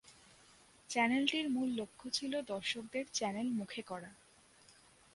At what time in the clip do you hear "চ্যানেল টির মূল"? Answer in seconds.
0.89-1.69